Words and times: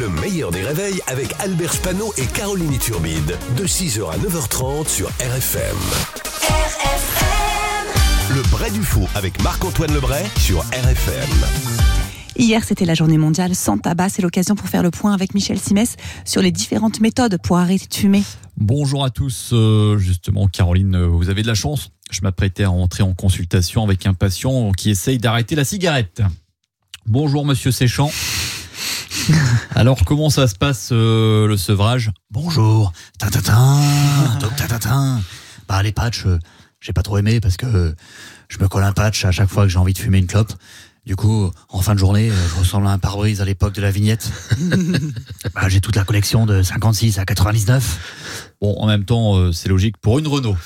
Le 0.00 0.08
meilleur 0.08 0.50
des 0.50 0.62
réveils 0.62 1.00
avec 1.06 1.32
Albert 1.38 1.72
Spano 1.72 2.12
et 2.18 2.26
Caroline 2.26 2.76
Turbide. 2.78 3.38
De 3.56 3.64
6h 3.64 4.10
à 4.10 4.16
9h30 4.18 4.88
sur 4.88 5.06
RFM. 5.06 5.76
Le 8.34 8.50
Bray 8.50 8.72
du 8.72 8.82
Faux 8.82 9.06
avec 9.14 9.40
Marc-Antoine 9.44 9.94
Lebray 9.94 10.24
sur 10.36 10.60
RFM. 10.62 11.28
Hier, 12.36 12.64
c'était 12.64 12.86
la 12.86 12.94
journée 12.94 13.18
mondiale 13.18 13.54
sans 13.54 13.78
tabac. 13.78 14.08
C'est 14.08 14.22
l'occasion 14.22 14.56
pour 14.56 14.68
faire 14.68 14.82
le 14.82 14.90
point 14.90 15.14
avec 15.14 15.32
Michel 15.32 15.60
Simès 15.60 15.94
sur 16.24 16.42
les 16.42 16.50
différentes 16.50 17.00
méthodes 17.00 17.38
pour 17.40 17.58
arrêter 17.58 17.86
de 17.86 17.94
fumer. 17.94 18.24
Bonjour 18.56 19.04
à 19.04 19.10
tous. 19.10 19.50
Euh, 19.52 19.96
justement, 19.98 20.48
Caroline, 20.48 20.96
euh, 20.96 21.06
vous 21.06 21.28
avez 21.28 21.42
de 21.42 21.46
la 21.46 21.54
chance. 21.54 21.90
Je 22.10 22.20
m'apprêtais 22.22 22.64
à 22.64 22.68
rentrer 22.68 23.04
en 23.04 23.14
consultation 23.14 23.84
avec 23.84 24.06
un 24.06 24.14
patient 24.14 24.72
qui 24.72 24.90
essaye 24.90 25.18
d'arrêter 25.18 25.54
la 25.54 25.64
cigarette. 25.64 26.20
Bonjour, 27.06 27.46
monsieur 27.46 27.70
Séchant. 27.70 28.10
Alors, 29.74 30.04
comment 30.04 30.30
ça 30.30 30.46
se 30.46 30.54
passe 30.54 30.90
euh, 30.92 31.46
le 31.46 31.56
sevrage? 31.56 32.10
Bonjour. 32.30 32.92
Donc. 34.40 34.52
Bah, 35.68 35.82
les 35.82 35.92
patchs, 35.92 36.26
euh, 36.26 36.38
j'ai 36.80 36.92
pas 36.92 37.02
trop 37.02 37.18
aimé 37.18 37.40
parce 37.40 37.56
que 37.56 37.66
euh, 37.66 37.94
je 38.48 38.58
me 38.58 38.68
colle 38.68 38.84
un 38.84 38.92
patch 38.92 39.24
à 39.24 39.32
chaque 39.32 39.48
fois 39.48 39.64
que 39.64 39.70
j'ai 39.70 39.78
envie 39.78 39.92
de 39.92 39.98
fumer 39.98 40.18
une 40.18 40.26
clope. 40.26 40.52
Du 41.06 41.16
coup, 41.16 41.50
en 41.68 41.82
fin 41.82 41.92
de 41.92 41.98
journée, 41.98 42.30
euh, 42.30 42.48
je 42.48 42.60
ressemble 42.60 42.86
à 42.86 42.90
un 42.90 42.98
pare-brise 42.98 43.42
à 43.42 43.44
l'époque 43.44 43.74
de 43.74 43.82
la 43.82 43.90
vignette. 43.90 44.30
bah, 45.54 45.68
j'ai 45.68 45.82
toute 45.82 45.96
la 45.96 46.04
collection 46.04 46.46
de 46.46 46.62
56 46.62 47.18
à 47.18 47.26
99. 47.26 48.54
Bon, 48.62 48.74
en 48.78 48.86
même 48.86 49.04
temps, 49.04 49.36
euh, 49.36 49.52
c'est 49.52 49.68
logique 49.68 49.98
pour 49.98 50.18
une 50.18 50.26
Renault. 50.26 50.56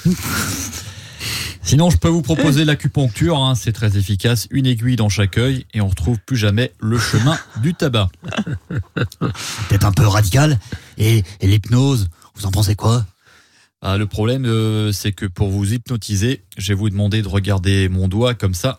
Sinon, 1.69 1.91
je 1.91 1.99
peux 1.99 2.09
vous 2.09 2.23
proposer 2.23 2.65
l'acupuncture, 2.65 3.37
hein, 3.37 3.55
c'est 3.55 3.73
très 3.73 3.99
efficace, 3.99 4.49
une 4.51 4.65
aiguille 4.65 4.97
dans 4.97 5.11
chaque 5.11 5.37
œil 5.37 5.67
et 5.75 5.83
on 5.83 5.89
retrouve 5.89 6.19
plus 6.19 6.39
jamais 6.39 6.73
le 6.81 6.99
chemin 6.99 7.39
du 7.61 7.75
tabac. 7.75 8.09
Peut-être 9.19 9.85
un 9.85 9.93
peu 9.93 10.07
radical. 10.07 10.59
Et, 10.97 11.23
et 11.43 11.47
l'hypnose, 11.47 12.09
vous 12.35 12.47
en 12.47 12.51
pensez 12.51 12.75
quoi? 12.75 13.05
Ah, 13.83 13.99
le 13.99 14.07
problème, 14.07 14.47
euh, 14.47 14.93
c'est 14.93 15.13
que 15.13 15.27
pour 15.27 15.51
vous 15.51 15.75
hypnotiser, 15.75 16.43
je 16.57 16.69
vais 16.69 16.75
vous 16.75 16.89
demander 16.89 17.21
de 17.21 17.29
regarder 17.29 17.91
mon 17.91 18.09
doigt 18.09 18.33
comme 18.33 18.55
ça. 18.55 18.79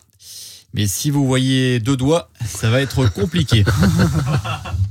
Mais 0.74 0.88
si 0.88 1.12
vous 1.12 1.28
voyez 1.28 1.80
deux 1.80 1.96
doigts, 1.96 2.32
ça 2.44 2.72
va 2.72 2.82
être 2.82 3.06
compliqué. 3.14 3.66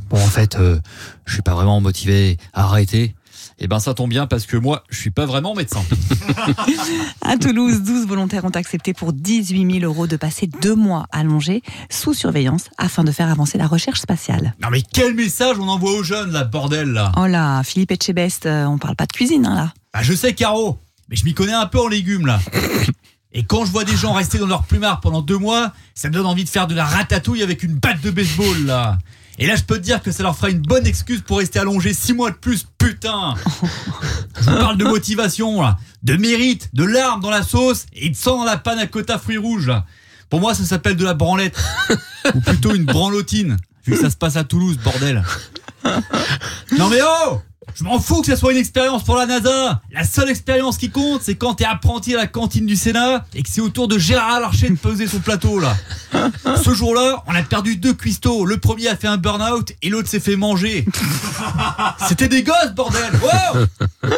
Bon, 0.09 0.17
en 0.17 0.29
fait, 0.29 0.57
euh, 0.57 0.81
je 1.27 1.35
suis 1.35 1.43
pas 1.43 1.55
vraiment 1.55 1.83
motivé 1.83 2.39
à 2.55 2.65
arrêter. 2.65 3.15
Eh 3.61 3.67
ben, 3.67 3.81
ça 3.81 3.93
tombe 3.93 4.11
bien 4.11 4.27
parce 4.27 4.47
que 4.47 4.57
moi, 4.57 4.85
je 4.89 4.99
suis 4.99 5.11
pas 5.11 5.27
vraiment 5.27 5.55
médecin. 5.55 5.83
À 7.23 7.37
Toulouse, 7.37 7.83
12 7.83 8.07
volontaires 8.07 8.45
ont 8.45 8.51
accepté 8.51 8.95
pour 8.95 9.13
18 9.13 9.81
000 9.81 9.85
euros 9.85 10.07
de 10.07 10.17
passer 10.17 10.49
deux 10.63 10.77
mois 10.77 11.07
allongés 11.11 11.63
sous 11.91 12.15
surveillance 12.15 12.71
afin 12.79 13.03
de 13.03 13.11
faire 13.11 13.29
avancer 13.29 13.59
la 13.59 13.67
recherche 13.67 14.01
spatiale. 14.01 14.55
Non 14.63 14.69
mais 14.71 14.83
quel 14.83 15.15
message 15.15 15.59
on 15.59 15.69
envoie 15.69 15.93
aux 15.93 16.05
jeunes, 16.05 16.31
là, 16.31 16.45
bordel, 16.45 16.91
là 16.91 17.13
Oh 17.17 17.27
là, 17.27 17.63
Philippe 17.65 17.91
Etchebest, 17.91 18.47
euh, 18.47 18.65
on 18.65 18.79
parle 18.79 18.95
pas 18.97 19.07
de 19.07 19.13
cuisine 19.13 19.45
hein, 19.45 19.55
là. 19.55 19.73
Bah, 19.93 20.01
je 20.03 20.15
sais, 20.15 20.35
Caro, 20.35 20.79
mais 21.09 21.17
je 21.17 21.25
m'y 21.25 21.35
connais 21.35 21.53
un 21.53 21.67
peu 21.67 21.81
en 21.81 21.89
légumes, 21.89 22.27
là. 22.27 22.41
Et 23.33 23.43
quand 23.43 23.65
je 23.65 23.73
vois 23.73 23.85
des 23.85 23.97
gens 23.97 24.13
rester 24.13 24.39
dans 24.39 24.47
leur 24.47 24.65
plumard 24.65 25.01
pendant 25.01 25.21
deux 25.21 25.37
mois, 25.37 25.73
ça 25.95 26.09
me 26.09 26.15
donne 26.15 26.27
envie 26.27 26.45
de 26.45 26.49
faire 26.49 26.67
de 26.67 26.75
la 26.75 26.85
ratatouille 26.85 27.43
avec 27.43 27.63
une 27.63 27.75
batte 27.75 28.01
de 28.01 28.11
baseball, 28.11 28.65
là. 28.65 28.99
Et 29.39 29.47
là, 29.47 29.55
je 29.55 29.63
peux 29.63 29.77
te 29.77 29.83
dire 29.83 30.03
que 30.03 30.11
ça 30.11 30.23
leur 30.23 30.35
fera 30.35 30.51
une 30.51 30.61
bonne 30.61 30.87
excuse 30.87 31.21
pour 31.21 31.39
rester 31.39 31.59
allongés 31.61 31.95
six 31.95 32.13
mois 32.13 32.31
de 32.31 32.37
plus, 32.37 32.67
putain 32.99 33.35
Je 34.41 34.51
vous 34.51 34.57
parle 34.57 34.77
de 34.77 34.85
motivation, 34.85 35.63
là. 35.63 35.79
De 36.03 36.17
mérite, 36.17 36.71
de 36.75 36.85
larmes 36.85 37.21
dans 37.21 37.31
la 37.31 37.43
sauce 37.43 37.87
et 37.93 38.11
de 38.11 38.17
sang 38.17 38.39
dans 38.39 38.45
la 38.45 38.57
panne 38.57 38.79
à 38.79 38.87
cotta 38.87 39.19
fruits 39.19 39.39
rouges, 39.39 39.67
là. 39.67 39.85
Pour 40.31 40.41
moi, 40.41 40.55
ça 40.55 40.65
s'appelle 40.65 40.97
de 40.97 41.05
la 41.05 41.15
branlette. 41.15 41.59
Ou 42.35 42.41
plutôt 42.41 42.75
une 42.75 42.85
branlotine. 42.85 43.57
Vu 43.87 43.95
que 43.95 44.01
ça 44.01 44.11
se 44.11 44.17
passe 44.17 44.37
à 44.37 44.45
Toulouse, 44.45 44.79
bordel. 44.79 45.23
Non 46.77 46.89
mais 46.91 46.99
oh 47.03 47.41
Je 47.79 47.85
m'en 47.85 48.01
fous 48.01 48.23
que 48.23 48.27
ça 48.27 48.35
soit 48.35 48.51
une 48.51 48.59
expérience 48.59 49.05
pour 49.05 49.15
la 49.15 49.27
NASA 49.27 49.81
La 49.93 50.03
seule 50.03 50.31
expérience 50.31 50.79
qui 50.79 50.91
compte, 50.91 51.23
c'est 51.23 51.37
quand 51.37 51.55
t'es 51.55 51.65
apprenti 51.65 52.13
à 52.13 52.17
la 52.17 52.27
cantine 52.27 52.67
du 52.67 52.75
Sénat 52.75 53.25
et 53.37 53.43
que 53.45 53.49
c'est 53.49 53.61
au 53.61 53.69
tour 53.69 53.87
de 53.87 53.99
Gérard 53.99 54.41
Larcher 54.41 54.69
de 54.71 54.75
peser 54.75 55.07
son 55.07 55.21
plateau, 55.21 55.61
là. 55.61 55.77
Ce 56.65 56.75
jour-là, 56.75 57.23
on 57.29 57.35
a 57.37 57.43
perdu 57.45 57.77
deux 57.77 57.95
cuistots. 57.95 58.45
Le 58.45 58.57
premier 58.57 58.89
a 58.89 58.97
fait 58.97 59.07
un 59.07 59.17
burn-out 59.17 59.75
et 59.81 59.91
l'autre 59.91 60.09
s'est 60.09 60.19
fait 60.19 60.35
manger. 60.35 60.87
C'était 62.09 62.27
des 62.27 62.43
gosses, 62.43 62.75
bordel 62.75 63.13
Wow 63.23 63.67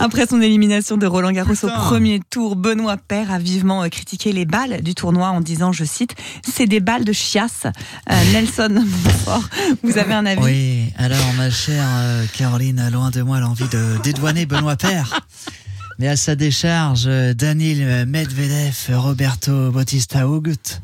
Après 0.00 0.26
son 0.26 0.40
élimination 0.40 0.96
de 0.96 1.06
Roland 1.06 1.32
Garros 1.32 1.54
au 1.64 1.68
premier 1.68 2.20
tour, 2.30 2.54
Benoît 2.54 2.96
Paire 2.96 3.32
a 3.32 3.38
vivement 3.40 3.82
euh, 3.82 3.88
critiqué 3.88 4.32
les 4.32 4.44
balles 4.44 4.80
du 4.82 4.94
tournoi 4.94 5.30
en 5.30 5.40
disant, 5.40 5.72
je 5.72 5.84
cite, 5.84 6.14
c'est 6.48 6.66
des 6.66 6.78
balles 6.78 7.04
de 7.04 7.12
chiasse. 7.12 7.66
Euh, 8.08 8.32
Nelson 8.32 8.68
Montfort, 8.70 9.48
vous 9.82 9.98
avez 9.98 10.14
un 10.14 10.24
avis? 10.24 10.42
Oui, 10.42 10.92
alors 10.96 11.32
ma 11.36 11.50
chère 11.50 11.84
euh, 11.88 12.24
Caroline, 12.32 12.88
loin 12.92 13.10
de 13.10 13.22
moi 13.22 13.40
l'envie 13.40 13.68
de 13.68 14.00
dédouaner 14.04 14.46
Benoît 14.46 14.76
Père. 14.76 15.20
Mais 15.98 16.06
à 16.06 16.14
sa 16.14 16.36
décharge, 16.36 17.06
Danil 17.34 18.06
Medvedev, 18.06 18.90
Roberto 18.90 19.72
Bautista 19.72 20.20
Agut 20.20 20.80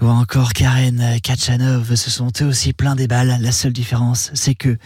ou 0.00 0.06
encore 0.06 0.54
Karen 0.54 1.18
Kachanov 1.22 1.94
se 1.94 2.10
sont 2.10 2.32
eux 2.40 2.46
aussi 2.46 2.72
pleins 2.72 2.94
des 2.94 3.06
balles. 3.06 3.36
La 3.40 3.52
seule 3.52 3.74
différence, 3.74 4.30
c'est 4.32 4.54
que 4.54 4.78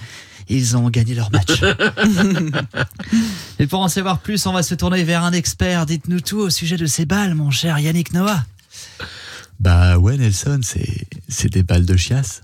ils 0.51 0.77
ont 0.77 0.91
gagné 0.91 1.15
leur 1.15 1.31
match. 1.31 1.63
Et 3.59 3.67
pour 3.67 3.81
en 3.81 3.89
savoir 3.89 4.19
plus, 4.19 4.45
on 4.47 4.53
va 4.53 4.63
se 4.63 4.75
tourner 4.75 5.05
vers 5.05 5.25
un 5.25 5.33
expert. 5.33 5.87
Dites-nous 5.87 6.21
tout 6.21 6.39
au 6.39 6.51
sujet 6.51 6.77
de 6.77 6.87
ces 6.87 7.07
balles, 7.07 7.35
mon 7.35 7.51
cher 7.51 7.79
Yannick 7.79 8.13
Noah. 8.13 8.45
Bah 9.61 9.99
ouais, 9.99 10.17
Nelson, 10.17 10.61
c'est 10.63 11.07
c'est 11.29 11.51
des 11.51 11.63
balles 11.63 11.87
de 11.87 11.97
chiasse. 11.97 12.43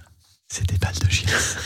C'est 0.48 0.68
des 0.68 0.78
balles 0.78 0.98
de 1.04 1.10
chiasse. 1.10 1.56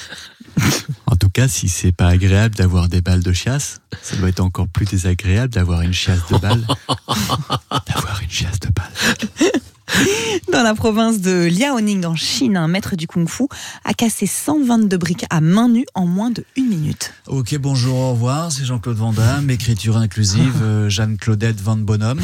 en 1.07 1.17
tout 1.17 1.29
cas, 1.29 1.49
si 1.49 1.69
c'est 1.69 1.93
pas 1.93 2.09
agréable 2.09 2.55
d'avoir 2.55 2.89
des 2.89 3.01
balles 3.01 3.23
de 3.23 3.33
chiasse, 3.33 3.81
ça 4.03 4.17
doit 4.17 4.29
être 4.29 4.41
encore 4.41 4.69
plus 4.69 4.87
désagréable 4.87 5.53
d'avoir 5.53 5.83
une 5.83 5.93
chiasse 5.93 6.27
de 6.31 6.39
balles. 6.39 6.67
d'avoir 7.87 8.21
une 8.23 8.31
chiasse 8.31 8.61
de 8.61 8.69
balles. 8.69 9.53
Dans 10.53 10.63
la 10.63 10.75
province 10.75 11.21
de 11.21 11.47
Liaoning 11.47 12.05
en 12.05 12.17
Chine, 12.17 12.57
un 12.57 12.69
maître 12.69 12.97
du 12.97 13.07
kung-fu 13.07 13.45
a 13.85 13.95
cassé 13.95 14.27
122 14.27 14.97
briques 14.97 15.27
à 15.31 15.41
main 15.41 15.69
nue 15.69 15.87
en 15.95 16.07
moins 16.07 16.31
de 16.31 16.45
une 16.57 16.69
minute. 16.69 17.13
Ok, 17.27 17.57
bonjour, 17.59 17.97
au 17.97 18.11
revoir, 18.13 18.53
c'est 18.53 18.65
Jean-Claude 18.65 18.97
Van 18.97 19.13
Damme, 19.13 19.51
écriture 19.51 19.97
inclusive, 19.97 20.55
euh, 20.63 20.89
Jeanne-Claudette 20.89 21.61
Van 21.61 21.77
Bonhomme. 21.77 22.21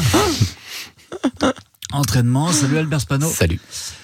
Entraînement, 1.91 2.51
salut 2.51 2.77
Albert 2.77 3.01
Spano. 3.01 3.29
Salut. 3.29 3.59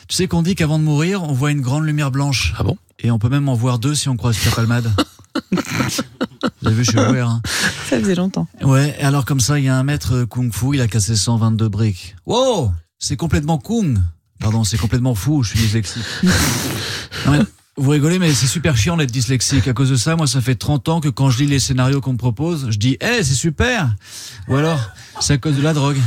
Tu 0.07 0.15
sais 0.15 0.27
qu'on 0.27 0.41
dit 0.41 0.55
qu'avant 0.55 0.79
de 0.79 0.83
mourir, 0.83 1.23
on 1.23 1.33
voit 1.33 1.51
une 1.51 1.61
grande 1.61 1.85
lumière 1.85 2.11
blanche. 2.11 2.53
Ah 2.57 2.63
bon? 2.63 2.77
Et 2.99 3.11
on 3.11 3.19
peut 3.19 3.29
même 3.29 3.49
en 3.49 3.55
voir 3.55 3.79
deux 3.79 3.95
si 3.95 4.07
on 4.07 4.15
croise 4.15 4.37
Pierre 4.37 4.55
Palmade. 4.55 4.89
Vous 5.51 6.67
avez 6.67 6.75
vu, 6.75 6.85
je 6.85 6.91
suis 6.91 6.99
aware. 6.99 7.29
Hein. 7.29 7.41
Ça 7.89 7.99
faisait 7.99 8.15
longtemps. 8.15 8.47
Ouais, 8.61 8.95
et 8.99 9.03
alors 9.03 9.25
comme 9.25 9.39
ça, 9.41 9.59
il 9.59 9.65
y 9.65 9.69
a 9.69 9.75
un 9.75 9.83
maître 9.83 10.23
kung-fu, 10.23 10.75
il 10.75 10.81
a 10.81 10.87
cassé 10.87 11.15
122 11.15 11.67
briques. 11.67 12.15
Wow 12.25 12.71
C'est 13.03 13.17
complètement 13.17 13.57
kung 13.57 13.99
Pardon, 14.39 14.63
c'est 14.63 14.77
complètement 14.77 15.13
fou, 15.13 15.43
je 15.43 15.49
suis 15.49 15.59
dyslexique. 15.59 16.05
Vous 17.75 17.89
rigolez, 17.89 18.17
mais 18.17 18.33
c'est 18.33 18.47
super 18.47 18.77
chiant 18.77 18.95
d'être 18.95 19.11
dyslexique. 19.11 19.67
À 19.67 19.73
cause 19.73 19.89
de 19.89 19.97
ça, 19.97 20.15
moi, 20.15 20.25
ça 20.25 20.39
fait 20.39 20.55
30 20.55 20.87
ans 20.87 21.01
que 21.01 21.09
quand 21.09 21.29
je 21.29 21.39
lis 21.39 21.47
les 21.47 21.59
scénarios 21.59 21.99
qu'on 21.99 22.13
me 22.13 22.17
propose, 22.17 22.71
je 22.71 22.77
dis 22.77 22.97
«Eh, 23.01 23.21
c'est 23.21 23.33
super!» 23.33 23.93
Ou 24.47 24.55
alors, 24.55 24.79
c'est 25.19 25.33
à 25.33 25.37
cause 25.37 25.57
de 25.57 25.61
la 25.61 25.73
drogue. 25.73 25.97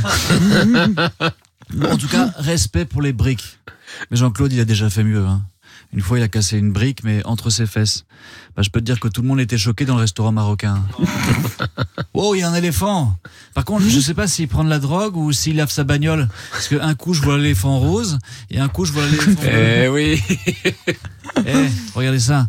En 1.83 1.97
tout 1.97 2.07
cas, 2.07 2.33
respect 2.37 2.85
pour 2.85 3.03
les 3.03 3.13
briques. 3.13 3.59
Mais 4.09 4.17
Jean-Claude, 4.17 4.51
il 4.51 4.59
a 4.59 4.65
déjà 4.65 4.89
fait 4.89 5.03
mieux. 5.03 5.23
Hein. 5.23 5.43
Une 5.93 6.01
fois, 6.01 6.19
il 6.19 6.23
a 6.23 6.27
cassé 6.27 6.57
une 6.57 6.71
brique, 6.71 7.03
mais 7.03 7.25
entre 7.25 7.49
ses 7.49 7.65
fesses. 7.65 8.05
Bah, 8.55 8.63
je 8.63 8.69
peux 8.69 8.79
te 8.79 8.85
dire 8.85 8.99
que 8.99 9.07
tout 9.07 9.21
le 9.21 9.27
monde 9.27 9.39
était 9.39 9.57
choqué 9.57 9.85
dans 9.85 9.95
le 9.95 10.01
restaurant 10.01 10.31
marocain. 10.31 10.83
Oh, 12.19 12.33
il 12.33 12.39
y 12.39 12.41
a 12.41 12.49
un 12.49 12.55
éléphant. 12.55 13.15
Par 13.53 13.63
contre, 13.63 13.85
je 13.87 13.99
sais 13.99 14.15
pas 14.15 14.27
s'il 14.27 14.47
prend 14.47 14.63
de 14.63 14.69
la 14.71 14.79
drogue 14.79 15.15
ou 15.15 15.31
s'il 15.31 15.55
lave 15.57 15.69
sa 15.69 15.83
bagnole. 15.83 16.27
Parce 16.51 16.67
qu'un 16.67 16.95
coup, 16.95 17.13
je 17.13 17.21
vois 17.21 17.37
l'éléphant 17.37 17.77
rose 17.77 18.17
et 18.49 18.59
un 18.59 18.69
coup, 18.69 18.85
je 18.85 18.93
vois 18.93 19.05
l'éléphant 19.05 19.31
bleu. 19.33 19.49
Eh 19.51 19.87
oui. 19.87 20.21
Eh, 21.45 21.67
regardez 21.93 22.19
ça. 22.19 22.47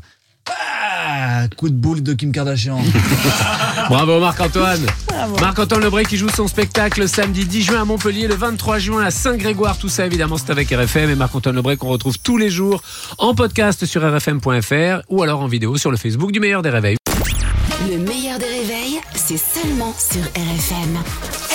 Ah, 0.49 1.47
coup 1.57 1.69
de 1.69 1.75
boule 1.75 2.03
de 2.03 2.15
Kim 2.15 2.33
Kardashian. 2.33 2.81
Bravo 3.91 4.21
Marc-Antoine. 4.21 4.87
Marc-Antoine 5.41 5.83
Lebré 5.83 6.05
qui 6.05 6.17
joue 6.17 6.29
son 6.29 6.47
spectacle 6.47 7.01
le 7.01 7.07
samedi 7.07 7.45
10 7.45 7.63
juin 7.63 7.83
à 7.83 7.85
Montpellier, 7.85 8.29
le 8.29 8.35
23 8.35 8.79
juin 8.79 9.05
à 9.05 9.11
Saint-Grégoire. 9.11 9.79
Tout 9.79 9.89
ça 9.89 10.07
évidemment 10.07 10.37
c'est 10.37 10.51
avec 10.51 10.71
RFM 10.71 11.11
et 11.11 11.15
Marc-Antoine 11.15 11.57
Lebré 11.57 11.77
qu'on 11.77 11.89
retrouve 11.89 12.19
tous 12.19 12.37
les 12.37 12.51
jours 12.51 12.83
en 13.19 13.35
podcast 13.35 13.85
sur 13.85 14.03
rfm.fr 14.03 15.03
ou 15.09 15.23
alors 15.23 15.41
en 15.41 15.47
vidéo 15.47 15.77
sur 15.77 15.91
le 15.91 15.97
Facebook 15.97 16.33
du 16.33 16.41
meilleur 16.41 16.63
des 16.63 16.71
réveils. 16.71 16.97
Le 17.91 17.99
meilleur 17.99 18.39
des 18.39 18.47
réveils, 18.47 19.01
c'est 19.15 19.39
seulement 19.39 19.95
sur 19.97 20.23
RFM. 20.23 21.48